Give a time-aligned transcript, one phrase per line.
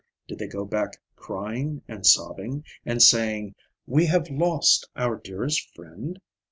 [0.27, 3.53] Did they go back crying and sobbing, and saying,
[3.85, 6.19] "We have lost our dearest friend?"